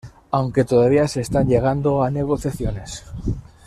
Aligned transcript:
Aunque 0.31 0.65
todavía 0.65 1.07
se 1.07 1.21
están 1.21 1.47
llegando 1.47 2.01
a 2.01 2.09
negociaciones. 2.09 3.03